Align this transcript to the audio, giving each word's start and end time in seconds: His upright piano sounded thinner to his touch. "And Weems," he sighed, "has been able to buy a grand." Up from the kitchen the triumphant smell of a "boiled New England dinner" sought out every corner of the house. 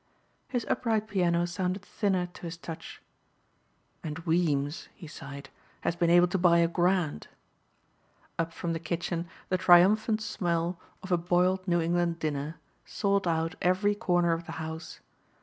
His 0.47 0.65
upright 0.67 1.07
piano 1.07 1.45
sounded 1.45 1.83
thinner 1.85 2.25
to 2.25 2.41
his 2.41 2.57
touch. 2.57 3.03
"And 4.03 4.17
Weems," 4.25 4.87
he 4.95 5.05
sighed, 5.05 5.49
"has 5.81 5.95
been 5.95 6.09
able 6.09 6.27
to 6.29 6.39
buy 6.39 6.57
a 6.57 6.67
grand." 6.67 7.27
Up 8.39 8.51
from 8.51 8.73
the 8.73 8.79
kitchen 8.79 9.27
the 9.49 9.59
triumphant 9.59 10.23
smell 10.23 10.79
of 11.03 11.11
a 11.11 11.17
"boiled 11.17 11.67
New 11.67 11.79
England 11.81 12.17
dinner" 12.17 12.55
sought 12.83 13.27
out 13.27 13.53
every 13.61 13.93
corner 13.93 14.31
of 14.33 14.47
the 14.47 14.53
house. 14.53 15.01